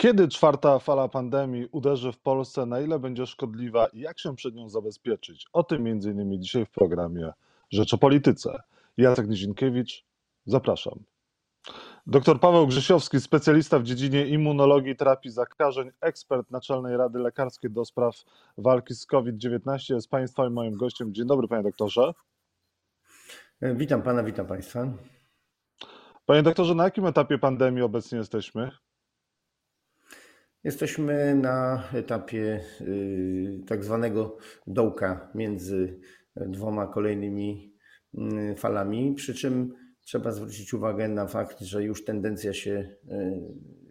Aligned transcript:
Kiedy 0.00 0.28
czwarta 0.28 0.78
fala 0.78 1.08
pandemii 1.08 1.68
uderzy 1.72 2.12
w 2.12 2.18
Polsce, 2.18 2.66
na 2.66 2.80
ile 2.80 2.98
będzie 2.98 3.26
szkodliwa 3.26 3.86
i 3.86 4.00
jak 4.00 4.18
się 4.18 4.36
przed 4.36 4.54
nią 4.54 4.68
zabezpieczyć? 4.68 5.46
O 5.52 5.64
tym 5.64 5.88
innymi 5.88 6.40
dzisiaj 6.40 6.66
w 6.66 6.70
programie 6.70 7.32
Rzecz 7.70 7.94
o 7.94 7.98
Polityce. 7.98 8.62
Jacek 8.96 9.28
Nizinkiewicz, 9.28 10.04
zapraszam. 10.46 10.94
Dr 12.06 12.40
Paweł 12.40 12.66
Grzesiowski, 12.66 13.20
specjalista 13.20 13.78
w 13.78 13.82
dziedzinie 13.82 14.26
immunologii 14.26 14.92
i 14.92 14.96
terapii 14.96 15.30
zakażeń, 15.30 15.90
ekspert 16.00 16.50
Naczelnej 16.50 16.96
Rady 16.96 17.18
Lekarskiej 17.18 17.70
do 17.70 17.84
spraw 17.84 18.24
walki 18.58 18.94
z 18.94 19.06
COVID-19 19.06 19.94
jest 19.94 20.10
Państwa 20.10 20.46
i 20.46 20.50
moim 20.50 20.76
gościem. 20.76 21.14
Dzień 21.14 21.26
dobry, 21.26 21.48
panie 21.48 21.62
doktorze. 21.62 22.12
Witam 23.62 24.02
pana, 24.02 24.22
witam 24.22 24.46
państwa. 24.46 24.86
Panie 26.26 26.42
doktorze, 26.42 26.74
na 26.74 26.84
jakim 26.84 27.06
etapie 27.06 27.38
pandemii 27.38 27.82
obecnie 27.82 28.18
jesteśmy? 28.18 28.70
Jesteśmy 30.64 31.34
na 31.34 31.88
etapie 31.92 32.60
y, 32.80 33.60
tak 33.66 33.84
zwanego 33.84 34.36
dołka 34.66 35.30
między 35.34 36.00
dwoma 36.36 36.86
kolejnymi 36.86 37.74
y, 38.14 38.54
falami, 38.56 39.14
przy 39.14 39.34
czym 39.34 39.74
trzeba 40.00 40.32
zwrócić 40.32 40.74
uwagę 40.74 41.08
na 41.08 41.26
fakt, 41.26 41.60
że 41.60 41.84
już 41.84 42.04
tendencja 42.04 42.52
się 42.52 42.70
y, 42.70 42.96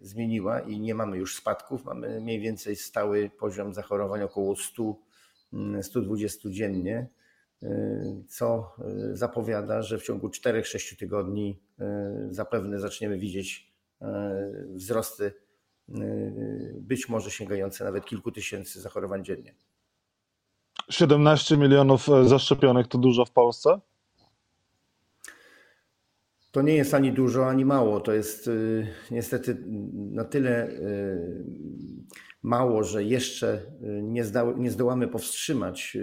zmieniła 0.00 0.60
i 0.60 0.80
nie 0.80 0.94
mamy 0.94 1.16
już 1.18 1.36
spadków. 1.36 1.84
Mamy 1.84 2.20
mniej 2.20 2.40
więcej 2.40 2.76
stały 2.76 3.30
poziom 3.38 3.74
zachorowań 3.74 4.22
około 4.22 4.56
100, 4.56 4.96
120 5.82 6.50
dziennie, 6.50 7.08
co 8.28 8.76
zapowiada, 9.12 9.82
że 9.82 9.98
w 9.98 10.02
ciągu 10.02 10.28
4-6 10.28 10.98
tygodni 10.98 11.62
zapewne 12.30 12.80
zaczniemy 12.80 13.18
widzieć 13.18 13.72
wzrosty 14.74 15.32
być 16.74 17.08
może 17.08 17.30
sięgające 17.30 17.84
nawet 17.84 18.04
kilku 18.04 18.32
tysięcy 18.32 18.80
zachorowań 18.80 19.24
dziennie. 19.24 19.54
17 20.90 21.56
milionów 21.56 22.08
e, 22.08 22.28
zaszczepionych 22.28 22.88
to 22.88 22.98
dużo 22.98 23.24
w 23.24 23.30
Polsce? 23.30 23.80
To 26.50 26.62
nie 26.62 26.74
jest 26.74 26.94
ani 26.94 27.12
dużo, 27.12 27.48
ani 27.48 27.64
mało. 27.64 28.00
To 28.00 28.12
jest 28.12 28.48
y, 28.48 28.86
niestety 29.10 29.56
na 29.92 30.24
tyle 30.24 30.68
y, 30.68 31.44
mało, 32.42 32.84
że 32.84 33.04
jeszcze 33.04 33.62
nie, 34.02 34.24
nie 34.56 34.70
zdołamy 34.70 35.08
powstrzymać 35.08 35.96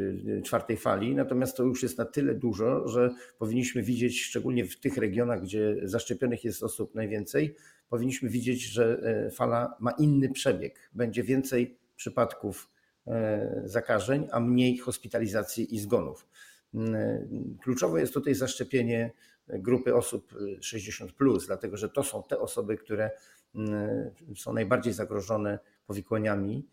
czwartej 0.43 0.77
fali, 0.77 1.15
natomiast 1.15 1.57
to 1.57 1.63
już 1.63 1.83
jest 1.83 1.97
na 1.97 2.05
tyle 2.05 2.35
dużo, 2.35 2.87
że 2.87 3.09
powinniśmy 3.37 3.83
widzieć, 3.83 4.21
szczególnie 4.21 4.65
w 4.65 4.79
tych 4.79 4.97
regionach, 4.97 5.41
gdzie 5.41 5.75
zaszczepionych 5.83 6.43
jest 6.43 6.63
osób 6.63 6.95
najwięcej, 6.95 7.55
powinniśmy 7.89 8.29
widzieć, 8.29 8.61
że 8.61 8.99
e, 9.03 9.31
fala 9.31 9.77
ma 9.79 9.91
inny 9.91 10.29
przebieg. 10.29 10.89
Będzie 10.93 11.23
więcej 11.23 11.77
przypadków 11.95 12.69
e, 13.07 13.61
zakażeń, 13.65 14.27
a 14.31 14.39
mniej 14.39 14.77
hospitalizacji 14.77 15.75
i 15.75 15.79
zgonów. 15.79 16.27
Mm, 16.73 16.95
e, 16.95 17.27
kluczowe 17.63 18.01
jest 18.01 18.13
tutaj 18.13 18.35
zaszczepienie 18.35 19.11
grupy 19.47 19.95
osób 19.95 20.33
60, 20.61 21.11
dlatego 21.45 21.77
że 21.77 21.89
to 21.89 22.03
są 22.03 22.23
te 22.23 22.39
osoby, 22.39 22.77
które 22.77 23.11
mm, 23.55 24.09
są 24.35 24.53
najbardziej 24.53 24.93
zagrożone 24.93 25.59
powikłaniami 25.87 26.65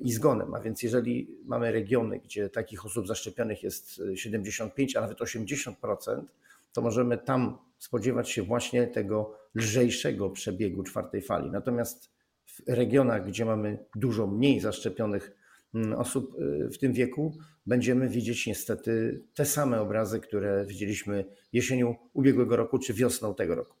i 0.00 0.12
zgonem. 0.12 0.54
A 0.54 0.60
więc 0.60 0.82
jeżeli 0.82 1.36
mamy 1.44 1.72
regiony, 1.72 2.18
gdzie 2.18 2.48
takich 2.48 2.86
osób 2.86 3.06
zaszczepionych 3.06 3.62
jest 3.62 4.02
75, 4.14 4.96
a 4.96 5.00
nawet 5.00 5.18
80%, 5.18 6.22
to 6.72 6.82
możemy 6.82 7.18
tam 7.18 7.58
spodziewać 7.78 8.30
się 8.30 8.42
właśnie 8.42 8.86
tego 8.86 9.38
lżejszego 9.54 10.30
przebiegu 10.30 10.82
czwartej 10.82 11.22
fali. 11.22 11.50
Natomiast 11.50 12.12
w 12.46 12.60
regionach, 12.66 13.26
gdzie 13.26 13.44
mamy 13.44 13.78
dużo 13.96 14.26
mniej 14.26 14.60
zaszczepionych 14.60 15.36
mm, 15.74 15.92
osób 15.92 16.34
y, 16.40 16.68
w 16.68 16.78
tym 16.78 16.92
wieku, 16.92 17.38
będziemy 17.66 18.08
widzieć 18.08 18.46
niestety 18.46 19.22
te 19.34 19.44
same 19.44 19.80
obrazy, 19.80 20.20
które 20.20 20.66
widzieliśmy 20.66 21.24
jesienią 21.52 21.94
ubiegłego 22.12 22.56
roku 22.56 22.78
czy 22.78 22.94
wiosną 22.94 23.34
tego 23.34 23.54
roku. 23.54 23.76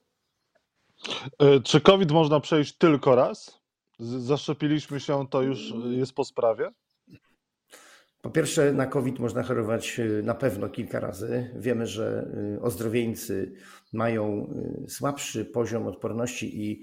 E, 1.38 1.60
czy 1.60 1.80
COVID 1.80 2.10
można 2.10 2.40
przejść 2.40 2.76
tylko 2.76 3.14
raz? 3.14 3.61
Zaszczepiliśmy 4.02 5.00
się, 5.00 5.26
to 5.30 5.42
już 5.42 5.74
jest 5.90 6.12
po 6.12 6.24
sprawie? 6.24 6.70
Po 8.22 8.30
pierwsze, 8.30 8.72
na 8.72 8.86
COVID 8.86 9.18
można 9.18 9.42
chorować 9.42 10.00
y, 10.00 10.22
na 10.22 10.34
pewno 10.34 10.68
kilka 10.68 11.00
razy. 11.00 11.50
Wiemy, 11.56 11.86
że 11.86 12.30
y, 12.56 12.62
ozdrowieńcy 12.62 13.52
mają 13.92 14.54
y, 14.86 14.90
słabszy 14.90 15.44
poziom 15.44 15.86
odporności 15.86 16.70
i 16.70 16.82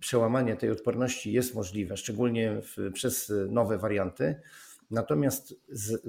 przełamanie 0.00 0.56
tej 0.56 0.70
odporności 0.70 1.32
jest 1.32 1.54
możliwe, 1.54 1.96
szczególnie 1.96 2.60
w, 2.62 2.92
przez 2.92 3.32
nowe 3.48 3.78
warianty. 3.78 4.40
Natomiast 4.90 5.54
z, 5.68 6.02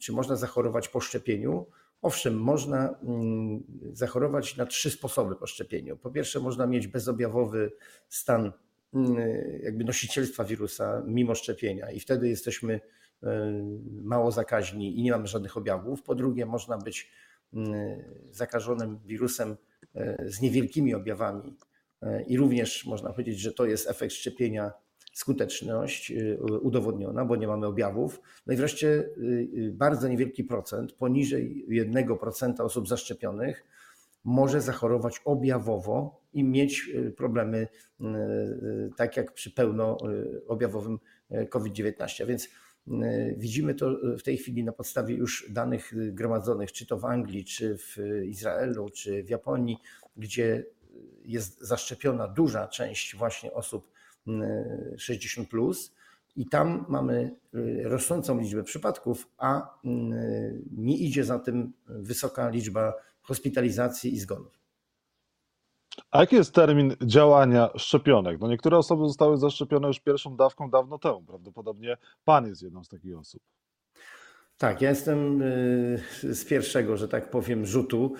czy 0.00 0.12
można 0.12 0.36
zachorować 0.36 0.88
po 0.88 1.00
szczepieniu? 1.00 1.66
Owszem, 2.02 2.40
można 2.40 2.98
mm, 3.02 3.62
zachorować 3.92 4.56
na 4.56 4.66
trzy 4.66 4.90
sposoby 4.90 5.36
po 5.36 5.46
szczepieniu. 5.46 5.96
Po 5.96 6.10
pierwsze, 6.10 6.40
można 6.40 6.66
mieć 6.66 6.86
bezobjawowy 6.86 7.72
stan 8.08 8.52
jakby 9.62 9.84
nosicielstwa 9.84 10.44
wirusa 10.44 11.02
mimo 11.06 11.34
szczepienia 11.34 11.90
i 11.90 12.00
wtedy 12.00 12.28
jesteśmy 12.28 12.80
E, 13.22 13.52
mało 14.02 14.30
zakaźni 14.30 14.98
i 14.98 15.02
nie 15.02 15.10
mamy 15.10 15.26
żadnych 15.26 15.56
objawów. 15.56 16.02
Po 16.02 16.14
drugie, 16.14 16.46
można 16.46 16.78
być 16.78 17.10
mm, 17.54 18.02
zakażonym 18.30 18.98
wirusem 19.04 19.56
z 20.26 20.40
niewielkimi 20.40 20.94
objawami 20.94 21.56
i 22.26 22.36
również 22.36 22.86
można 22.86 23.12
powiedzieć, 23.12 23.40
że 23.40 23.52
to 23.52 23.66
jest 23.66 23.90
efekt 23.90 24.14
szczepienia, 24.14 24.72
skuteczność 25.12 26.12
udowodniona, 26.62 27.24
bo 27.24 27.36
nie 27.36 27.46
mamy 27.46 27.66
objawów. 27.66 28.20
No 28.46 28.54
i 28.54 28.56
wreszcie 28.56 29.08
bardzo 29.72 30.08
niewielki 30.08 30.44
procent, 30.44 30.92
poniżej 30.92 31.66
1% 31.70 32.62
osób 32.62 32.88
zaszczepionych 32.88 33.64
może 34.24 34.60
zachorować 34.60 35.20
objawowo 35.24 36.20
i 36.36 36.44
mieć 36.44 36.90
problemy 37.16 37.68
tak 38.96 39.16
jak 39.16 39.32
przy 39.32 39.50
pełnoobjawowym 39.50 40.98
COVID-19. 41.50 42.22
A 42.22 42.26
więc 42.26 42.48
widzimy 43.36 43.74
to 43.74 43.96
w 44.18 44.22
tej 44.22 44.36
chwili 44.36 44.64
na 44.64 44.72
podstawie 44.72 45.14
już 45.14 45.46
danych 45.50 45.92
gromadzonych, 46.14 46.72
czy 46.72 46.86
to 46.86 46.98
w 46.98 47.04
Anglii, 47.04 47.44
czy 47.44 47.78
w 47.78 47.96
Izraelu, 48.24 48.90
czy 48.90 49.22
w 49.22 49.28
Japonii, 49.28 49.76
gdzie 50.16 50.64
jest 51.24 51.60
zaszczepiona 51.60 52.28
duża 52.28 52.68
część 52.68 53.16
właśnie 53.16 53.52
osób 53.52 53.90
60. 54.96 55.48
Plus, 55.48 55.94
I 56.36 56.46
tam 56.46 56.84
mamy 56.88 57.36
rosnącą 57.82 58.40
liczbę 58.40 58.62
przypadków, 58.62 59.28
a 59.38 59.78
nie 60.76 60.96
idzie 60.96 61.24
za 61.24 61.38
tym 61.38 61.72
wysoka 61.86 62.48
liczba 62.48 62.94
hospitalizacji 63.20 64.14
i 64.14 64.20
zgonów. 64.20 64.65
A 66.10 66.20
jaki 66.20 66.36
jest 66.36 66.54
termin 66.54 66.96
działania 67.02 67.70
szczepionek? 67.76 68.40
No 68.40 68.48
niektóre 68.48 68.78
osoby 68.78 69.08
zostały 69.08 69.36
zaszczepione 69.38 69.88
już 69.88 70.00
pierwszą 70.00 70.36
dawką 70.36 70.70
dawno 70.70 70.98
temu. 70.98 71.22
Prawdopodobnie 71.22 71.96
pan 72.24 72.46
jest 72.46 72.62
jedną 72.62 72.84
z 72.84 72.88
takich 72.88 73.18
osób. 73.18 73.42
Tak, 74.58 74.82
ja 74.82 74.90
jestem 74.90 75.42
y, 75.42 75.98
z 76.22 76.44
pierwszego, 76.44 76.96
że 76.96 77.08
tak 77.08 77.30
powiem, 77.30 77.66
rzutu. 77.66 78.14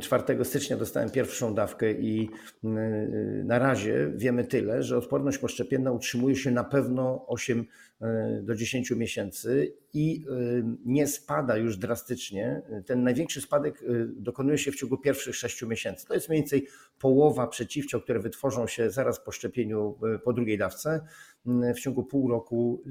4 0.00 0.44
stycznia 0.44 0.76
dostałem 0.76 1.10
pierwszą 1.10 1.54
dawkę 1.54 1.92
i 1.92 2.30
y, 2.64 3.44
na 3.44 3.58
razie 3.58 4.12
wiemy 4.14 4.44
tyle, 4.44 4.82
że 4.82 4.98
odporność 4.98 5.38
poszczepienna 5.38 5.92
utrzymuje 5.92 6.36
się 6.36 6.50
na 6.50 6.64
pewno 6.64 7.24
8 7.28 7.60
y, 7.60 8.06
do 8.42 8.54
10 8.54 8.90
miesięcy 8.90 9.74
i 9.94 10.24
nie 10.84 11.06
spada 11.06 11.56
już 11.56 11.76
drastycznie. 11.76 12.62
Ten 12.86 13.02
największy 13.02 13.40
spadek 13.40 13.84
dokonuje 14.16 14.58
się 14.58 14.72
w 14.72 14.76
ciągu 14.76 14.98
pierwszych 14.98 15.36
6 15.36 15.62
miesięcy. 15.62 16.06
To 16.06 16.14
jest 16.14 16.28
mniej 16.28 16.40
więcej 16.40 16.66
połowa 16.98 17.46
przeciwciał, 17.46 18.00
które 18.00 18.20
wytworzą 18.20 18.66
się 18.66 18.90
zaraz 18.90 19.20
po 19.20 19.32
szczepieniu 19.32 19.98
po 20.24 20.32
drugiej 20.32 20.58
dawce. 20.58 21.00
W 21.46 21.80
ciągu 21.80 22.04
pół 22.04 22.28
roku 22.28 22.82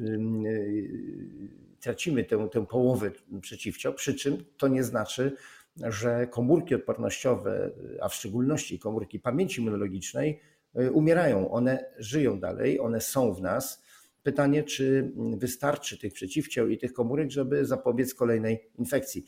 tracimy 1.79 2.23
tę, 2.23 2.49
tę 2.51 2.65
połowę 2.65 3.11
przeciwciał, 3.41 3.93
przy 3.93 4.15
czym 4.15 4.45
to 4.57 4.67
nie 4.67 4.83
znaczy, 4.83 5.35
że 5.83 6.27
komórki 6.27 6.75
odpornościowe, 6.75 7.71
a 8.01 8.09
w 8.09 8.15
szczególności 8.15 8.79
komórki 8.79 9.19
pamięci 9.19 9.61
immunologicznej, 9.61 10.39
y, 10.79 10.91
umierają. 10.91 11.51
One 11.51 11.85
żyją 11.97 12.39
dalej, 12.39 12.79
one 12.79 13.01
są 13.01 13.33
w 13.33 13.41
nas. 13.41 13.83
Pytanie, 14.23 14.63
czy 14.63 15.11
wystarczy 15.37 15.97
tych 15.97 16.13
przeciwciał 16.13 16.67
i 16.67 16.77
tych 16.77 16.93
komórek, 16.93 17.31
żeby 17.31 17.65
zapobiec 17.65 18.13
kolejnej 18.13 18.69
infekcji. 18.79 19.25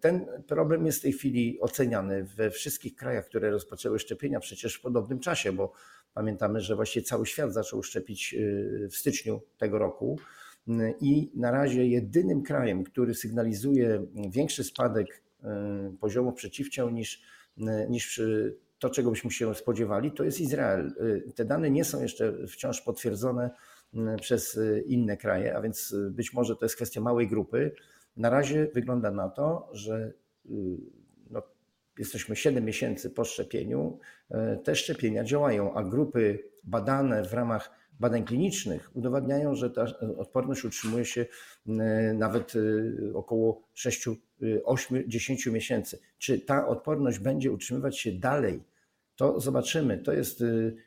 Ten 0.00 0.26
problem 0.46 0.86
jest 0.86 0.98
w 0.98 1.02
tej 1.02 1.12
chwili 1.12 1.60
oceniany 1.60 2.24
we 2.24 2.50
wszystkich 2.50 2.96
krajach, 2.96 3.26
które 3.26 3.50
rozpoczęły 3.50 3.98
szczepienia 3.98 4.40
przecież 4.40 4.74
w 4.74 4.80
podobnym 4.80 5.20
czasie, 5.20 5.52
bo 5.52 5.72
pamiętamy, 6.14 6.60
że 6.60 6.76
właściwie 6.76 7.06
cały 7.06 7.26
świat 7.26 7.52
zaczął 7.52 7.82
szczepić 7.82 8.34
y, 8.34 8.88
w 8.90 8.96
styczniu 8.96 9.40
tego 9.58 9.78
roku 9.78 10.18
i 11.00 11.30
na 11.34 11.50
razie 11.50 11.86
jedynym 11.86 12.42
krajem, 12.42 12.84
który 12.84 13.14
sygnalizuje 13.14 14.06
większy 14.30 14.64
spadek 14.64 15.22
e, 15.44 15.92
poziomu 16.00 16.32
przeciwciał 16.32 16.90
niż, 16.90 17.22
e, 17.58 17.88
niż 17.88 18.20
to, 18.78 18.90
czego 18.90 19.10
byśmy 19.10 19.30
się 19.30 19.54
spodziewali, 19.54 20.12
to 20.12 20.24
jest 20.24 20.40
Izrael. 20.40 20.94
Te 21.34 21.44
dane 21.44 21.70
nie 21.70 21.84
są 21.84 22.02
jeszcze 22.02 22.46
wciąż 22.48 22.80
potwierdzone 22.80 23.50
przez 24.20 24.58
inne 24.86 25.16
kraje, 25.16 25.56
a 25.56 25.62
więc 25.62 25.94
być 26.10 26.32
może 26.32 26.56
to 26.56 26.64
jest 26.64 26.76
kwestia 26.76 27.00
małej 27.00 27.28
grupy. 27.28 27.72
Na 28.16 28.30
razie 28.30 28.68
wygląda 28.74 29.10
na 29.10 29.28
to, 29.28 29.68
że 29.72 30.12
jesteśmy 31.98 32.36
7 32.36 32.64
miesięcy 32.64 33.10
po 33.10 33.24
szczepieniu, 33.24 33.98
te 34.64 34.76
szczepienia 34.76 35.24
działają, 35.24 35.74
a 35.74 35.84
grupy 35.84 36.38
badane 36.64 37.24
w 37.24 37.32
ramach 37.32 37.70
badań 38.00 38.24
klinicznych 38.24 38.90
udowadniają, 38.94 39.54
że 39.54 39.70
ta 39.70 39.86
odporność 40.16 40.64
utrzymuje 40.64 41.04
się 41.04 41.26
nawet 42.14 42.52
około 43.14 43.62
6, 43.74 44.08
8, 44.64 45.02
10 45.06 45.46
miesięcy. 45.46 45.98
Czy 46.18 46.40
ta 46.40 46.68
odporność 46.68 47.18
będzie 47.18 47.52
utrzymywać 47.52 47.98
się 47.98 48.12
dalej? 48.12 48.64
To 49.16 49.40
zobaczymy. 49.40 49.98
To 49.98 50.12
jest 50.12 50.44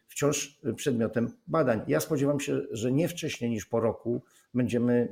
wciąż 0.08 0.60
przedmiotem 0.76 1.32
badań. 1.48 1.82
Ja 1.88 2.00
spodziewam 2.00 2.40
się, 2.40 2.62
że 2.72 2.92
nie 2.92 3.08
wcześniej 3.08 3.52
niż 3.52 3.66
po 3.66 3.80
roku 3.80 4.22
będziemy 4.54 5.10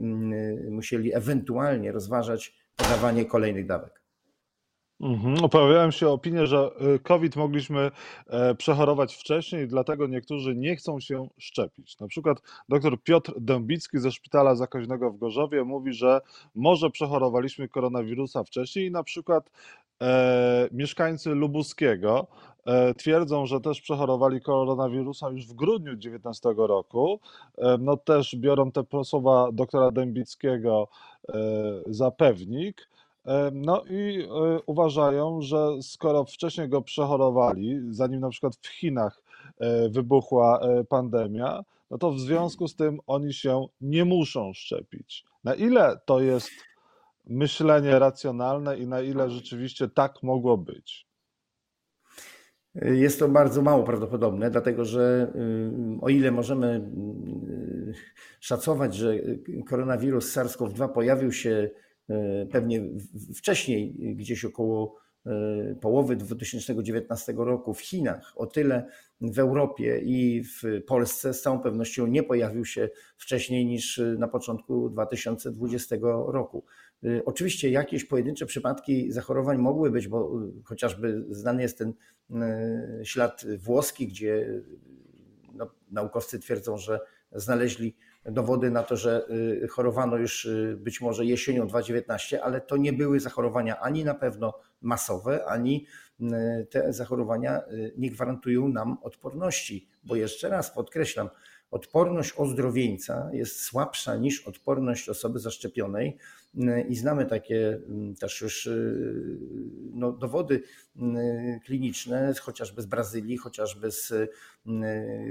musieli 0.69 1.15
ewentualnie 1.15 1.91
rozważać 1.91 2.55
podawanie 2.75 3.25
kolejnych 3.25 3.65
dawek. 3.65 4.01
Mhm. 5.07 5.43
Opowiadałem 5.43 5.91
się 5.91 6.09
opinię, 6.09 6.47
że 6.47 6.69
y, 6.95 6.99
COVID 6.99 7.35
mogliśmy 7.35 7.91
e, 8.27 8.55
przechorować 8.55 9.15
wcześniej, 9.15 9.67
dlatego 9.67 10.07
niektórzy 10.07 10.55
nie 10.55 10.75
chcą 10.75 10.99
się 10.99 11.27
szczepić. 11.37 11.99
Na 11.99 12.07
przykład 12.07 12.41
dr 12.69 13.03
Piotr 13.03 13.33
Dębicki 13.37 13.99
ze 13.99 14.11
Szpitala 14.11 14.55
Zakaźnego 14.55 15.11
w 15.11 15.17
Gorzowie 15.17 15.63
mówi, 15.63 15.93
że 15.93 16.21
może 16.55 16.89
przechorowaliśmy 16.89 17.67
koronawirusa 17.67 18.43
wcześniej 18.43 18.87
i 18.87 18.91
na 18.91 19.03
przykład 19.03 19.49
e, 20.01 20.69
mieszkańcy 20.71 21.29
Lubuskiego 21.29 22.27
e, 22.65 22.93
twierdzą, 22.93 23.45
że 23.45 23.61
też 23.61 23.81
przechorowali 23.81 24.41
koronawirusa 24.41 25.29
już 25.29 25.47
w 25.47 25.53
grudniu 25.53 25.91
2019 25.91 26.53
roku. 26.57 27.19
E, 27.57 27.77
no 27.79 27.97
też 27.97 28.35
biorą 28.35 28.71
te 28.71 28.83
słowa 29.03 29.49
doktora 29.51 29.91
Dębickiego 29.91 30.87
za 31.85 32.11
pewnik. 32.11 32.89
No 33.51 33.83
i 33.89 34.23
e, 34.23 34.59
uważają, 34.65 35.41
że 35.41 35.67
skoro 35.81 36.25
wcześniej 36.25 36.69
go 36.69 36.81
przechorowali, 36.81 37.79
zanim 37.89 38.19
na 38.19 38.29
przykład 38.29 38.55
w 38.55 38.67
Chinach 38.67 39.21
e, 39.57 39.89
wybuchła 39.89 40.59
e, 40.59 40.83
pandemia, 40.83 41.63
no 41.91 41.97
to 41.97 42.11
w 42.11 42.19
związku 42.19 42.67
z 42.67 42.75
tym 42.75 42.99
oni 43.07 43.33
się 43.33 43.65
nie 43.81 44.05
muszą 44.05 44.53
szczepić. 44.53 45.25
Na 45.43 45.55
ile 45.55 45.99
to 46.05 46.19
jest 46.19 46.49
myślenie 47.25 47.99
racjonalne 47.99 48.77
i 48.77 48.87
na 48.87 49.01
ile 49.01 49.29
rzeczywiście 49.29 49.89
tak 49.89 50.23
mogło 50.23 50.57
być? 50.57 51.07
Jest 52.75 53.19
to 53.19 53.27
bardzo 53.27 53.61
mało 53.61 53.83
prawdopodobne, 53.83 54.51
dlatego 54.51 54.85
że 54.85 55.33
o 56.01 56.09
ile 56.09 56.31
możemy 56.31 56.91
szacować, 58.39 58.95
że 58.95 59.13
koronawirus 59.69 60.37
SARS-CoV-2 60.37 60.89
pojawił 60.89 61.31
się 61.31 61.69
E, 61.69 61.86
pewnie 62.51 62.83
wcześniej, 63.35 63.93
gdzieś 64.15 64.45
około 64.45 64.95
e, 65.25 65.75
połowy 65.81 66.15
2019 66.15 67.33
roku 67.37 67.73
w 67.73 67.81
Chinach, 67.81 68.33
o 68.35 68.45
tyle 68.45 68.85
w 69.21 69.39
Europie 69.39 69.99
i 70.03 70.43
w 70.43 70.83
Polsce 70.87 71.33
z 71.33 71.41
całą 71.41 71.59
pewnością 71.59 72.07
nie 72.07 72.23
pojawił 72.23 72.65
się 72.65 72.89
wcześniej 73.17 73.65
niż 73.65 74.01
na 74.17 74.27
początku 74.27 74.89
2020 74.89 75.95
roku. 76.27 76.65
E, 77.03 77.25
oczywiście 77.25 77.69
jakieś 77.69 78.05
pojedyncze 78.05 78.45
przypadki 78.45 79.11
zachorowań 79.11 79.57
mogły 79.57 79.91
być, 79.91 80.07
bo 80.07 80.31
chociażby 80.63 81.25
znany 81.29 81.61
jest 81.61 81.77
ten 81.77 81.93
ślad 83.03 83.45
włoski, 83.57 84.07
gdzie 84.07 84.61
no, 85.53 85.71
naukowcy 85.91 86.39
twierdzą, 86.39 86.77
że 86.77 86.99
znaleźli 87.31 87.95
dowody 88.27 88.71
na 88.71 88.83
to, 88.83 88.97
że 88.97 89.25
y, 89.63 89.67
chorowano 89.67 90.17
już 90.17 90.45
y, 90.45 90.77
być 90.79 91.01
może 91.01 91.25
jesienią 91.25 91.67
2019, 91.67 92.43
ale 92.43 92.61
to 92.61 92.77
nie 92.77 92.93
były 92.93 93.19
zachorowania 93.19 93.79
ani 93.79 94.05
na 94.05 94.13
pewno 94.13 94.53
masowe, 94.81 95.45
ani 95.45 95.85
y, 96.21 96.25
te 96.69 96.93
zachorowania 96.93 97.61
nie 97.97 98.11
gwarantują 98.11 98.67
nam 98.67 98.97
odporności, 99.01 99.87
bo 100.03 100.15
jeszcze 100.15 100.49
raz 100.49 100.71
podkreślam, 100.71 101.29
odporność 101.71 102.33
ozdrowieńca 102.37 103.29
jest 103.33 103.61
słabsza 103.61 104.15
niż 104.15 104.47
odporność 104.47 105.09
osoby 105.09 105.39
zaszczepionej 105.39 106.17
i 106.89 106.95
znamy 106.95 107.25
takie 107.25 107.79
mm, 107.87 108.15
też 108.15 108.41
już 108.41 108.65
y, 108.65 109.39
no, 109.93 110.11
dowody 110.11 110.61
y, 110.95 111.59
kliniczne, 111.65 112.33
chociażby 112.41 112.81
z 112.81 112.85
Brazylii, 112.85 113.37
chociażby 113.37 113.91
z 113.91 114.11
y, 114.11 114.29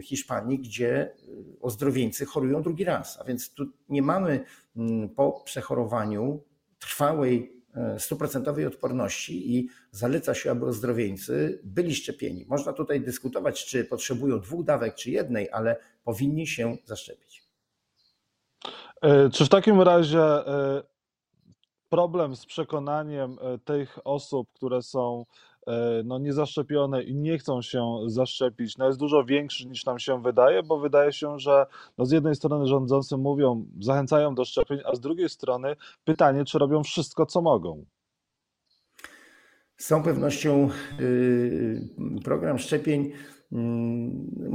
Hiszpanii, 0.02 0.58
gdzie 0.58 1.14
ozdrowieńcy 1.60 2.26
chorują 2.26 2.62
drugi 2.62 2.84
raz. 2.84 3.18
A 3.20 3.24
więc 3.24 3.50
tu 3.54 3.66
nie 3.88 4.02
mamy 4.02 4.44
mm, 4.76 5.08
po 5.08 5.42
przechorowaniu 5.44 6.42
trwałej 6.78 7.62
stuprocentowej 7.98 8.66
odporności 8.66 9.56
i 9.56 9.68
zaleca 9.90 10.34
się, 10.34 10.50
aby 10.50 10.66
ozdrowieńcy 10.66 11.60
byli 11.64 11.94
szczepieni. 11.94 12.46
Można 12.48 12.72
tutaj 12.72 13.00
dyskutować, 13.00 13.64
czy 13.64 13.84
potrzebują 13.84 14.40
dwóch 14.40 14.64
dawek, 14.64 14.94
czy 14.94 15.10
jednej, 15.10 15.50
ale 15.50 15.76
powinni 16.04 16.46
się 16.46 16.76
zaszczepić. 16.84 17.46
E, 19.02 19.30
czy 19.30 19.44
w 19.44 19.48
takim 19.48 19.80
razie 19.80 20.22
e, 20.22 20.82
problem 21.88 22.36
z 22.36 22.46
przekonaniem 22.46 23.38
e, 23.40 23.58
tych 23.58 23.98
osób, 24.04 24.52
które 24.52 24.82
są 24.82 25.26
no, 26.04 26.18
niezaszczepione 26.18 27.02
i 27.02 27.14
nie 27.14 27.38
chcą 27.38 27.62
się 27.62 27.96
zaszczepić, 28.06 28.78
no, 28.78 28.86
jest 28.86 28.98
dużo 28.98 29.24
większy 29.24 29.66
niż 29.66 29.84
nam 29.84 29.98
się 29.98 30.22
wydaje, 30.22 30.62
bo 30.62 30.78
wydaje 30.78 31.12
się, 31.12 31.38
że 31.38 31.66
no, 31.98 32.06
z 32.06 32.10
jednej 32.10 32.34
strony 32.34 32.66
rządzący 32.66 33.16
mówią, 33.16 33.66
zachęcają 33.80 34.34
do 34.34 34.44
szczepień, 34.44 34.78
a 34.84 34.94
z 34.94 35.00
drugiej 35.00 35.28
strony 35.28 35.76
pytanie, 36.04 36.44
czy 36.44 36.58
robią 36.58 36.82
wszystko, 36.82 37.26
co 37.26 37.42
mogą. 37.42 37.84
Z 39.76 39.86
całą 39.86 40.02
pewnością 40.02 40.68
y, 41.00 41.88
program 42.24 42.58
szczepień 42.58 43.12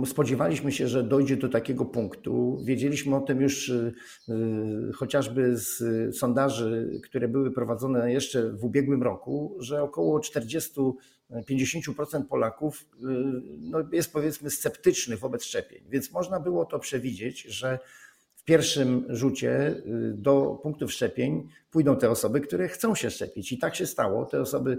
spodziewaliśmy 0.06 0.72
się, 0.72 0.88
że 0.88 1.04
dojdzie 1.04 1.38
do 1.38 1.50
takiego 1.50 1.86
punktu. 1.86 2.58
Wiedzieliśmy 2.66 3.16
o 3.16 3.22
tym 3.22 3.42
już 3.42 3.70
y, 3.70 3.94
y, 4.30 4.94
chociażby 4.94 5.58
z 5.58 5.84
sondaży, 6.18 7.00
które 7.04 7.28
były 7.28 7.52
prowadzone 7.52 8.14
jeszcze 8.14 8.52
w 8.52 8.66
ubiegłym 8.66 9.04
roku, 9.04 9.58
że 9.60 9.84
około 9.84 10.20
40-50% 10.20 10.94
Polaków 12.30 12.86
y, 12.94 13.06
no, 13.60 13.80
jest 13.92 14.14
powiedzmy 14.14 14.50
sceptycznych 14.50 15.20
wobec 15.20 15.44
szczepień. 15.44 15.84
Więc 15.90 16.12
można 16.12 16.40
było 16.40 16.66
to 16.66 16.80
przewidzieć, 16.80 17.42
że 17.42 17.80
pierwszym 18.52 19.06
rzucie 19.10 19.70
y, 19.70 20.14
do 20.14 20.60
punktów 20.64 20.92
szczepień 20.94 21.48
pójdą 21.70 21.98
te 21.98 22.10
osoby, 22.10 22.42
które 22.42 22.68
chcą 22.68 22.96
się 22.96 23.10
szczepić. 23.10 23.52
I 23.52 23.58
tak 23.58 23.76
się 23.76 23.86
stało. 23.86 24.26
Te 24.26 24.42
osoby, 24.42 24.78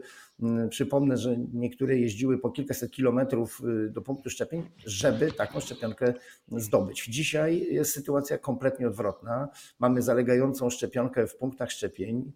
y, 0.64 0.68
przypomnę, 0.68 1.16
że 1.16 1.36
niektóre 1.52 1.96
jeździły 1.96 2.38
po 2.38 2.50
kilkaset 2.50 2.90
kilometrów 2.90 3.62
y, 3.86 3.90
do 3.90 4.02
punktu 4.02 4.30
szczepień, 4.30 4.62
żeby 4.86 5.32
taką 5.32 5.60
szczepionkę 5.60 6.14
zdobyć. 6.48 7.06
Dzisiaj 7.06 7.66
jest 7.70 7.92
sytuacja 7.92 8.38
kompletnie 8.38 8.88
odwrotna. 8.88 9.48
Mamy 9.78 10.02
zalegającą 10.02 10.70
szczepionkę 10.70 11.26
w 11.26 11.36
punktach 11.36 11.70
szczepień. 11.70 12.32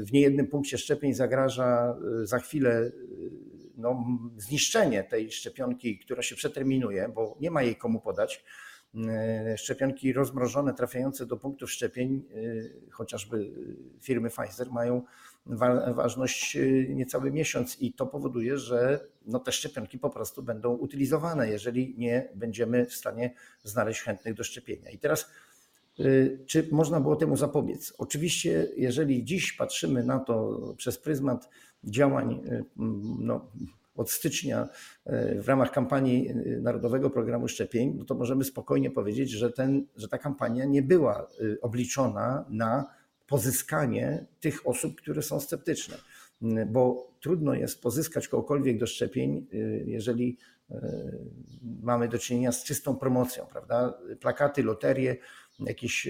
W 0.00 0.12
niejednym 0.12 0.46
punkcie 0.46 0.78
szczepień 0.78 1.14
zagraża 1.14 1.96
za 2.22 2.38
chwilę 2.38 2.90
no, 3.76 4.04
zniszczenie 4.36 5.04
tej 5.04 5.32
szczepionki, 5.32 5.98
która 5.98 6.22
się 6.22 6.36
przeterminuje, 6.36 7.08
bo 7.14 7.36
nie 7.40 7.50
ma 7.50 7.62
jej 7.62 7.76
komu 7.76 8.00
podać. 8.00 8.44
E, 8.94 9.58
szczepionki 9.58 10.12
rozmrożone 10.12 10.74
trafiające 10.74 11.26
do 11.26 11.36
punktów 11.36 11.70
szczepień, 11.70 12.22
e, 12.86 12.90
chociażby 12.90 13.50
firmy 14.00 14.30
Pfizer, 14.30 14.70
mają 14.70 15.02
ważność 15.94 16.56
e, 16.56 16.62
niecały 16.88 17.30
miesiąc 17.30 17.80
i 17.80 17.92
to 17.92 18.06
powoduje, 18.06 18.58
że 18.58 19.08
no 19.26 19.38
te 19.38 19.52
szczepionki 19.52 19.98
po 19.98 20.10
prostu 20.10 20.42
będą 20.42 20.74
utylizowane, 20.74 21.48
jeżeli 21.48 21.94
nie 21.98 22.28
będziemy 22.34 22.86
w 22.86 22.94
stanie 22.94 23.34
znaleźć 23.62 24.00
chętnych 24.00 24.34
do 24.34 24.44
szczepienia. 24.44 24.90
I 24.90 24.98
teraz 24.98 25.30
czy 26.46 26.68
można 26.72 27.00
było 27.00 27.16
temu 27.16 27.36
zapobiec? 27.36 27.94
Oczywiście, 27.98 28.68
jeżeli 28.76 29.24
dziś 29.24 29.52
patrzymy 29.52 30.04
na 30.04 30.18
to 30.18 30.58
przez 30.76 30.98
pryzmat 30.98 31.48
działań 31.84 32.42
no, 33.18 33.50
od 33.94 34.10
stycznia 34.10 34.68
e, 35.04 35.42
w 35.42 35.48
ramach 35.48 35.70
kampanii 35.70 36.28
e, 36.28 36.34
Narodowego 36.60 37.10
Programu 37.10 37.48
Szczepień, 37.48 37.94
no 37.98 38.04
to 38.04 38.14
możemy 38.14 38.44
spokojnie 38.44 38.90
powiedzieć, 38.90 39.30
że, 39.30 39.52
ten, 39.52 39.86
że 39.96 40.08
ta 40.08 40.18
kampania 40.18 40.64
nie 40.64 40.82
była 40.82 41.20
e, 41.20 41.60
obliczona 41.60 42.44
na 42.50 42.84
pozyskanie 43.26 44.26
tych 44.40 44.66
osób, 44.66 44.96
które 44.96 45.22
są 45.22 45.40
sceptyczne. 45.40 45.96
Bo 46.66 47.12
trudno 47.20 47.54
jest 47.54 47.82
pozyskać 47.82 48.28
kogokolwiek 48.28 48.78
do 48.78 48.86
szczepień, 48.86 49.46
jeżeli 49.84 50.38
mamy 51.82 52.08
do 52.08 52.18
czynienia 52.18 52.52
z 52.52 52.64
czystą 52.64 52.96
promocją, 52.96 53.46
prawda? 53.46 53.98
Plakaty, 54.20 54.62
loterie, 54.62 55.16
jakieś, 55.66 56.08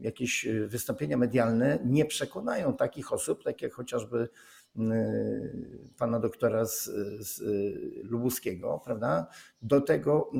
jakieś 0.00 0.46
wystąpienia 0.66 1.16
medialne 1.16 1.78
nie 1.84 2.04
przekonają 2.04 2.76
takich 2.76 3.12
osób, 3.12 3.44
tak 3.44 3.62
jak 3.62 3.72
chociażby 3.72 4.28
pana 5.98 6.20
doktora 6.20 6.66
z, 6.66 6.84
z 7.20 7.42
Lubuskiego, 8.04 8.80
prawda? 8.84 9.26
Do, 9.62 9.80
tego, 9.80 10.30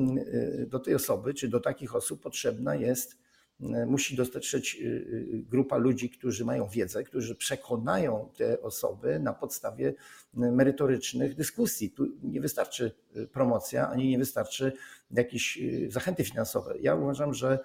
do 0.67 0.79
tej 0.79 0.95
osoby, 0.95 1.33
czy 1.33 1.47
do 1.47 1.59
takich 1.59 1.95
osób 1.95 2.21
potrzebna 2.21 2.75
jest 2.75 3.21
E, 3.61 3.85
musi 3.85 4.15
dostarczyć 4.15 4.81
e, 4.81 4.87
e, 4.87 5.01
grupa 5.49 5.77
ludzi, 5.77 6.09
którzy 6.09 6.45
mają 6.45 6.67
wiedzę, 6.67 7.03
którzy 7.03 7.35
przekonają 7.35 8.29
te 8.37 8.61
osoby 8.61 9.19
na 9.19 9.33
podstawie 9.33 9.93
merytorycznych 10.33 11.35
dyskusji. 11.35 11.91
Tu 11.91 12.07
nie 12.23 12.41
wystarczy 12.41 12.91
promocja, 13.31 13.89
ani 13.89 14.09
nie 14.09 14.17
wystarczy 14.17 14.73
jakieś 15.11 15.59
zachęty 15.87 16.23
finansowe. 16.23 16.75
Ja 16.79 16.95
uważam, 16.95 17.33
że 17.33 17.59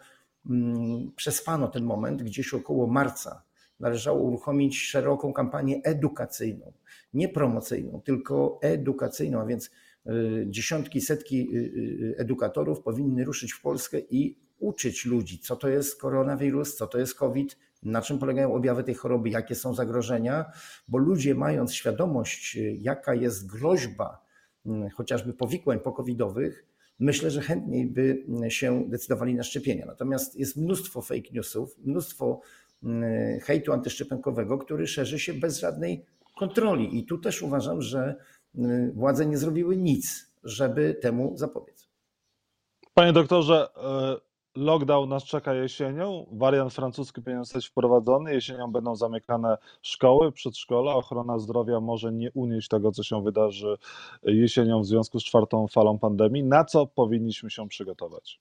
przespano 1.16 1.68
ten 1.68 1.84
moment, 1.84 2.22
gdzieś 2.22 2.54
około 2.54 2.86
marca. 2.86 3.42
Należało 3.80 4.20
uruchomić 4.20 4.78
szeroką 4.78 5.32
kampanię 5.32 5.80
edukacyjną, 5.84 6.72
nie 7.14 7.28
promocyjną, 7.28 8.00
tylko 8.04 8.58
edukacyjną, 8.62 9.40
a 9.40 9.46
więc 9.46 9.70
dziesiątki, 10.46 11.00
setki 11.00 11.50
edukatorów 12.16 12.80
powinny 12.80 13.24
ruszyć 13.24 13.52
w 13.52 13.62
Polskę 13.62 13.98
i 14.10 14.38
uczyć 14.58 15.06
ludzi, 15.06 15.38
co 15.38 15.56
to 15.56 15.68
jest 15.68 16.00
koronawirus, 16.00 16.76
co 16.76 16.86
to 16.86 16.98
jest 16.98 17.14
COVID, 17.14 17.56
na 17.82 18.02
czym 18.02 18.18
polegają 18.18 18.54
objawy 18.54 18.84
tej 18.84 18.94
choroby, 18.94 19.30
jakie 19.30 19.54
są 19.54 19.74
zagrożenia, 19.74 20.44
bo 20.88 20.98
ludzie, 20.98 21.34
mając 21.34 21.74
świadomość, 21.74 22.58
jaka 22.78 23.14
jest 23.14 23.46
groźba 23.46 24.24
mm, 24.66 24.90
chociażby 24.90 25.32
powikłań 25.32 25.80
pokowidowych, 25.80 26.66
myślę, 26.98 27.30
że 27.30 27.40
chętniej 27.40 27.86
by 27.86 28.24
się 28.48 28.84
decydowali 28.88 29.34
na 29.34 29.42
szczepienia. 29.42 29.86
Natomiast 29.86 30.36
jest 30.36 30.56
mnóstwo 30.56 31.02
fake 31.02 31.30
newsów, 31.32 31.78
mnóstwo 31.84 32.40
mm, 32.82 33.40
hejtu 33.40 33.72
antyszczepionkowego, 33.72 34.58
który 34.58 34.86
szerzy 34.86 35.18
się 35.18 35.34
bez 35.34 35.58
żadnej 35.60 36.04
kontroli. 36.38 36.98
I 36.98 37.04
tu 37.04 37.18
też 37.18 37.42
uważam, 37.42 37.82
że 37.82 38.16
mm, 38.54 38.92
władze 38.92 39.26
nie 39.26 39.38
zrobiły 39.38 39.76
nic, 39.76 40.32
żeby 40.44 40.94
temu 40.94 41.36
zapobiec. 41.36 41.88
Panie 42.94 43.12
doktorze, 43.12 43.68
e, 43.76 44.25
Lockdown 44.56 45.08
nas 45.08 45.24
czeka 45.24 45.54
jesienią. 45.54 46.26
Wariant 46.32 46.74
francuski 46.74 47.22
powinien 47.22 47.44
zostać 47.44 47.66
wprowadzony. 47.66 48.34
Jesienią 48.34 48.72
będą 48.72 48.96
zamykane 48.96 49.58
szkoły, 49.82 50.32
przedszkola. 50.32 50.94
Ochrona 50.94 51.38
zdrowia 51.38 51.80
może 51.80 52.12
nie 52.12 52.32
unieść 52.32 52.68
tego, 52.68 52.92
co 52.92 53.02
się 53.02 53.22
wydarzy 53.22 53.76
jesienią 54.22 54.80
w 54.80 54.86
związku 54.86 55.20
z 55.20 55.24
czwartą 55.24 55.66
falą 55.68 55.98
pandemii. 55.98 56.44
Na 56.44 56.64
co 56.64 56.86
powinniśmy 56.86 57.50
się 57.50 57.68
przygotować? 57.68 58.40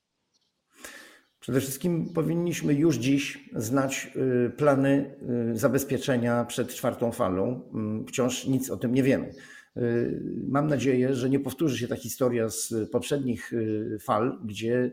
Przede 1.39 1.61
wszystkim 1.61 2.13
powinniśmy 2.13 2.73
już 2.73 2.95
dziś 2.95 3.49
znać 3.55 4.11
y, 4.15 4.49
plany 4.49 5.15
y, 5.51 5.57
zabezpieczenia 5.57 6.45
przed 6.45 6.69
czwartą 6.69 7.11
falą. 7.11 7.61
Mm, 7.73 8.05
wciąż 8.07 8.47
nic 8.47 8.69
o 8.69 8.77
tym 8.77 8.93
nie 8.93 9.03
wiemy. 9.03 9.31
Y, 9.77 10.21
mam 10.47 10.67
nadzieję, 10.67 11.15
że 11.15 11.29
nie 11.29 11.39
powtórzy 11.39 11.77
się 11.77 11.87
ta 11.87 11.95
historia 11.95 12.49
z 12.49 12.73
poprzednich 12.91 13.51
fal, 13.99 14.39
gdzie 14.45 14.91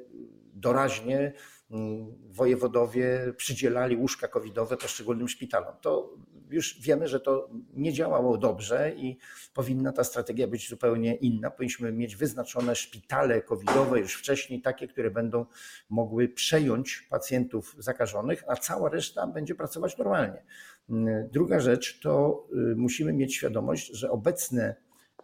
doraźnie 0.63 1.33
mm, 1.71 2.07
wojewodowie 2.31 3.33
przydzielali 3.37 3.97
łóżka 3.97 4.29
covidowe 4.29 4.77
poszczególnym 4.77 5.29
szpitalom. 5.29 5.75
To 5.81 6.15
już 6.51 6.81
wiemy, 6.81 7.09
że 7.09 7.21
to 7.21 7.49
nie 7.75 7.93
działało 7.93 8.39
dobrze 8.39 8.93
i 8.97 9.19
powinna 9.55 9.93
ta 9.93 10.05
strategia 10.05 10.47
być 10.47 10.69
zupełnie 10.69 11.15
inna. 11.15 11.51
Powinniśmy 11.51 11.93
mieć 11.93 12.17
wyznaczone 12.17 12.77
szpitale 12.77 13.43
covidowe 13.43 14.01
już 14.01 14.15
wcześniej, 14.15 14.63
takie, 14.63 14.89
które 14.89 15.11
będą 15.11 15.47
mogły 15.91 16.29
przejąć 16.29 17.07
pacjentów 17.11 17.77
zakażonych, 17.79 18.45
a 18.49 18.57
cała 18.57 18.89
reszta 18.89 19.27
będzie 19.27 19.55
pracować 19.55 19.99
normalnie. 19.99 20.43
Mm, 20.91 21.29
druga 21.33 21.61
rzecz 21.61 22.01
to 22.01 22.45
y, 22.73 22.77
musimy 22.77 23.13
mieć 23.13 23.35
świadomość, 23.35 23.87
że 23.87 24.11
obecne 24.11 24.77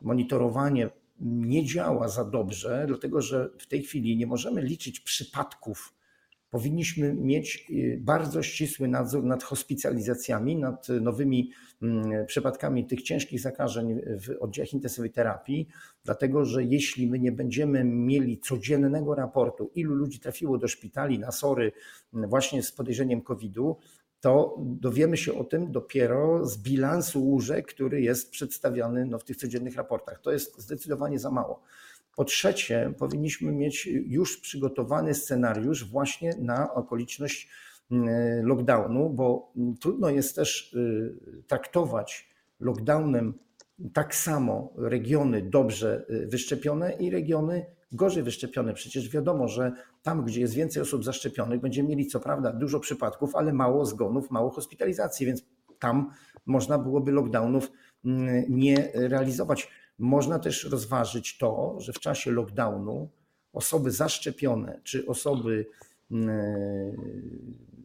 monitorowanie 0.03 0.91
nie 1.21 1.65
działa 1.65 2.09
za 2.09 2.25
dobrze, 2.25 2.85
dlatego 2.89 3.23
że 3.23 3.51
w 3.59 3.67
tej 3.67 3.83
chwili 3.83 4.17
nie 4.17 4.27
możemy 4.27 4.63
liczyć 4.63 5.01
przypadków. 5.01 5.95
Powinniśmy 6.51 7.15
mieć 7.15 7.67
y, 7.71 7.99
bardzo 8.01 8.43
ścisły 8.43 8.89
nadzór 8.89 9.25
nad 9.25 9.43
hospitalizacjami, 9.43 10.57
nad 10.57 10.89
nowymi 10.89 11.51
mm, 11.83 12.27
przypadkami 12.27 12.87
tych 12.87 13.03
ciężkich 13.03 13.41
zakażeń 13.41 14.01
w 14.21 14.43
oddziałach 14.43 14.73
intensywnej 14.73 15.13
terapii, 15.13 15.69
dlatego 16.05 16.45
że 16.45 16.65
jeśli 16.65 17.07
my 17.07 17.19
nie 17.19 17.33
będziemy 17.33 17.85
mieli 17.85 18.39
codziennego 18.39 19.15
raportu, 19.15 19.71
ilu 19.75 19.95
ludzi 19.95 20.21
trafiło 20.21 20.59
do 20.59 20.69
szpitali 20.69 21.19
na 21.19 21.33
SORY 21.33 21.73
mm, 22.15 22.31
właśnie 22.31 22.63
z 22.63 22.73
podejrzeniem 22.73 23.23
COVID-u, 23.23 23.77
to 24.21 24.57
dowiemy 24.59 25.17
się 25.17 25.35
o 25.35 25.45
tym 25.45 25.73
dopiero 25.73 26.47
z 26.47 26.59
bilansu 26.59 27.25
łóżek, 27.25 27.67
który 27.67 28.01
jest 28.01 28.31
przedstawiany 28.31 29.07
no, 29.07 29.19
w 29.19 29.25
tych 29.25 29.37
codziennych 29.37 29.77
raportach. 29.77 30.21
To 30.21 30.33
jest 30.33 30.61
zdecydowanie 30.61 31.19
za 31.19 31.31
mało. 31.31 31.63
Po 32.17 32.25
trzecie, 32.25 32.95
powinniśmy 32.99 33.53
mieć 33.53 33.87
już 33.87 34.41
przygotowany 34.41 35.15
scenariusz 35.15 35.91
właśnie 35.91 36.31
na 36.39 36.75
okoliczność 36.75 37.49
mm, 37.91 38.47
lockdownu, 38.47 39.11
bo 39.11 39.53
trudno 39.81 40.11
jest 40.11 40.37
też 40.37 40.73
y, 40.75 41.45
traktować 41.47 42.29
lockdownem 42.61 43.35
tak 43.93 44.15
samo 44.15 44.73
regiony 44.77 45.43
dobrze 45.43 46.07
y, 46.11 46.27
wyszczepione 46.27 46.93
i 46.93 47.11
regiony 47.11 47.67
gorzej 47.93 48.23
wyszczepione. 48.23 48.75
Przecież 48.75 49.09
wiadomo, 49.09 49.49
że 49.49 49.73
tam, 50.03 50.25
gdzie 50.25 50.41
jest 50.41 50.55
więcej 50.55 50.83
osób 50.83 51.05
zaszczepionych, 51.05 51.61
będziemy 51.61 51.89
mieli 51.89 52.07
co 52.07 52.21
prawda 52.21 52.53
dużo 52.53 52.81
przypadków, 52.81 53.37
ale 53.37 53.53
mało 53.53 53.87
zgonów, 53.87 54.31
mało 54.31 54.51
hospitalizacji, 54.51 55.27
więc 55.27 55.43
tam 55.79 56.11
można 56.47 56.79
byłoby 56.79 57.13
lockdownów 57.13 57.71
mm, 58.05 58.45
nie 58.49 58.91
realizować. 58.95 59.71
Można 59.99 60.39
też 60.39 60.65
rozważyć 60.65 61.39
to, 61.39 61.77
że 61.79 61.93
w 61.93 61.99
czasie 61.99 62.31
lockdownu 62.31 63.09
osoby 63.53 63.91
zaszczepione 63.91 64.81
czy 64.85 65.07
osoby 65.07 65.67
mm, 66.11 66.29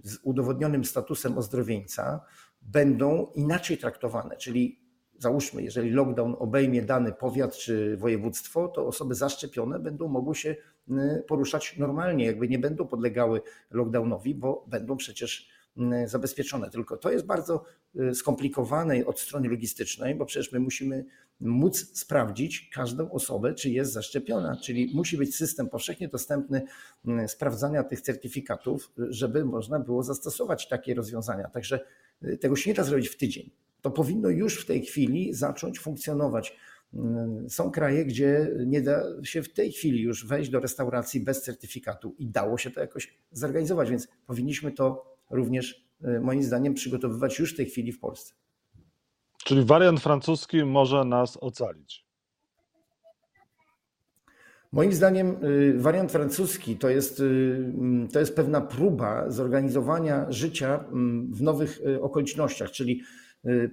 z 0.04 0.18
udowodnionym 0.24 0.86
statusem 0.86 1.38
ozdrowieńca 1.38 2.22
będą 2.62 3.28
inaczej 3.36 3.78
traktowane, 3.78 4.38
czyli 4.38 4.83
załóżmy, 5.20 5.64
jeżeli 5.64 5.90
lockdown 5.90 6.36
obejmie 6.40 6.82
dany 6.82 7.12
powiat 7.12 7.58
czy 7.58 7.98
województwo, 7.98 8.68
to 8.68 8.88
osoby 8.88 9.16
zaszczepione 9.16 9.80
będą 9.80 10.08
mogły 10.08 10.36
się 10.36 10.56
y, 10.90 11.24
poruszać 11.28 11.78
normalnie, 11.78 12.26
jakby 12.26 12.48
nie 12.48 12.60
będą 12.60 12.88
podlegały 12.88 13.42
lockdownowi, 13.72 14.36
bo 14.36 14.66
będą 14.68 14.98
przecież 14.98 15.50
y, 15.78 16.08
zabezpieczone. 16.08 16.70
Tylko 16.70 16.98
to 16.98 17.12
jest 17.12 17.26
bardzo 17.26 17.66
y, 17.96 18.16
skomplikowane 18.16 19.06
od 19.06 19.20
strony 19.20 19.50
logistycznej, 19.50 20.16
bo 20.16 20.26
przecież 20.26 20.52
my 20.52 20.60
musimy 20.60 21.06
móc 21.40 22.00
sprawdzić 22.00 22.70
każdą 22.74 23.12
osobę, 23.12 23.54
czy 23.54 23.70
jest 23.70 23.94
zaszczepiona, 23.94 24.58
czyli 24.64 24.92
musi 24.96 25.18
być 25.18 25.36
system 25.36 25.70
powszechnie 25.70 26.08
dostępny 26.08 26.62
sprawdzania 27.28 27.84
tych 27.84 28.02
certyfikatów, 28.02 28.92
żeby 28.98 29.46
można 29.46 29.80
było 29.80 30.04
zastosować 30.04 30.68
takie 30.68 30.94
rozwiązania. 30.94 31.50
Także 31.50 31.80
tego 32.42 32.56
się 32.56 32.70
nie 32.70 32.76
da 32.76 32.84
zrobić 32.84 33.10
w 33.10 33.18
tydzień 33.18 33.50
to 33.84 33.92
powinno 33.92 34.30
już 34.30 34.62
w 34.62 34.66
tej 34.66 34.82
chwili 34.82 35.34
zacząć 35.34 35.80
funkcjonować. 35.80 36.58
Mm, 36.94 37.50
są 37.50 37.72
kraje, 37.72 38.06
gdzie 38.06 38.52
nie 38.66 38.82
da 38.82 39.04
się 39.24 39.44
w 39.44 39.54
tej 39.54 39.72
chwili 39.72 40.02
już 40.02 40.28
wejść 40.28 40.52
do 40.52 40.60
restauracji 40.60 41.20
bez 41.20 41.42
certyfikatu 41.42 42.16
i 42.18 42.28
dało 42.28 42.58
się 42.58 42.72
to 42.72 42.80
jakoś 42.80 43.18
zorganizować, 43.32 43.90
więc 43.90 44.08
powinniśmy 44.28 44.72
to 44.72 45.16
również, 45.30 45.86
y, 46.06 46.20
moim 46.20 46.44
zdaniem, 46.44 46.74
przygotowywać 46.74 47.40
już 47.40 47.54
w 47.54 47.58
tej 47.58 47.66
chwili 47.66 47.92
w 47.92 48.00
Polsce. 48.00 48.34
Czyli 49.38 49.66
wariant 49.66 50.00
francuski 50.00 50.66
może 50.66 51.06
nas 51.06 51.38
ocalić. 51.42 52.06
Moim 54.72 54.94
zdaniem 54.94 55.36
y, 55.44 55.74
wariant 55.78 56.12
francuski 56.12 56.78
to 56.78 56.90
jest, 56.90 57.20
y, 57.20 57.24
mm, 57.24 58.08
to 58.08 58.20
jest 58.20 58.36
pewna 58.36 58.62
próba 58.62 59.30
zorganizowania 59.30 60.32
życia 60.32 60.86
mm, 60.92 61.34
w 61.34 61.42
nowych 61.42 61.82
okolicznościach, 62.02 62.72
czyli 62.72 63.02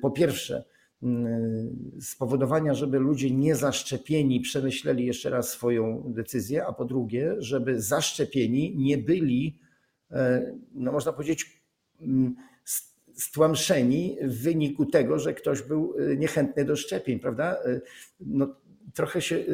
po 0.01 0.11
pierwsze, 0.11 0.65
y, 1.03 1.07
spowodowania, 2.01 2.75
żeby 2.75 2.99
ludzie 2.99 3.31
niezaszczepieni 3.31 4.41
przemyśleli 4.41 5.07
jeszcze 5.07 5.31
raz 5.31 5.49
swoją 5.49 6.03
decyzję, 6.07 6.67
a 6.67 6.73
po 6.73 6.85
drugie, 6.85 7.35
żeby 7.39 7.81
zaszczepieni 7.83 8.77
nie 8.77 8.99
byli, 8.99 9.59
e, 10.11 10.53
no 10.75 10.93
można 10.93 11.13
powiedzieć, 11.13 11.63
mm, 12.01 12.37
stłamszeni 13.15 14.17
w 14.23 14.43
wyniku 14.43 14.87
tego, 14.87 15.19
że 15.19 15.35
ktoś 15.35 15.63
był 15.63 15.95
y, 15.99 16.17
niechętny 16.17 16.65
do 16.65 16.77
szczepień, 16.77 17.19
prawda? 17.19 17.59
No, 18.21 18.57
trochę 18.95 19.23
się 19.23 19.45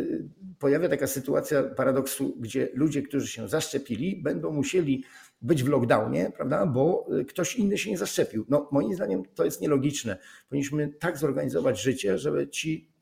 pojawia 0.59 0.89
taka 0.89 1.07
sytuacja 1.07 1.63
paradoksu, 1.63 2.37
gdzie 2.41 2.69
ludzie, 2.75 3.03
którzy 3.03 3.29
się 3.29 3.49
zaszczepili, 3.49 4.17
będą 4.17 4.53
musieli 4.53 5.05
być 5.43 5.63
w 5.63 5.69
lockdownie, 5.69 6.33
prawda, 6.37 6.67
bo 6.67 7.07
y, 7.21 7.25
ktoś 7.25 7.57
inny 7.57 7.79
się 7.79 7.91
nie 7.91 7.99
zaszczepił. 7.99 8.47
No, 8.49 8.69
moim 8.73 8.95
zdaniem 8.95 9.23
to 9.35 9.45
jest 9.45 9.61
nielogiczne. 9.61 10.19
Powinniśmy 10.49 10.89
tak 10.89 11.19
zorganizować 11.19 11.83
życie, 11.83 12.19
żeby 12.19 12.49
ci 12.49 12.97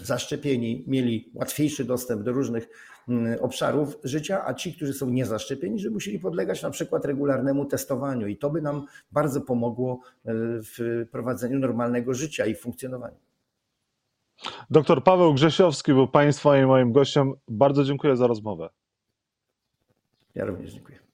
zaszczepieni 0.00 0.84
mieli 0.86 1.30
łatwiejszy 1.34 1.84
dostęp 1.84 2.22
do 2.22 2.32
różnych 2.32 2.68
mm, 3.08 3.38
obszarów 3.40 3.98
życia, 4.04 4.46
a 4.46 4.54
ci, 4.54 4.74
którzy 4.74 4.92
są 4.92 5.10
niezaszczepieni, 5.10 5.78
że 5.78 5.90
musieli 5.90 6.18
podlegać 6.18 6.62
na 6.62 6.70
przykład 6.70 7.04
regularnemu 7.04 7.64
testowaniu 7.64 8.26
i 8.26 8.36
to 8.36 8.50
by 8.50 8.62
nam 8.62 8.86
bardzo 9.12 9.40
pomogło 9.40 10.00
e, 10.02 10.32
w 10.62 11.06
prowadzeniu 11.12 11.58
normalnego 11.58 12.14
życia 12.14 12.46
i 12.46 12.54
funkcjonowaniu. 12.54 13.16
Doktor 14.70 15.04
Paweł 15.04 15.34
Grzesiowski 15.34 15.92
był 15.92 16.08
Państwa 16.08 16.58
i 16.58 16.66
moim 16.66 16.92
gościem. 16.92 17.32
Bardzo 17.48 17.84
dziękuję 17.84 18.16
za 18.16 18.26
rozmowę. 18.26 18.70
Ja 20.34 20.44
również 20.44 20.72
dziękuję. 20.72 21.07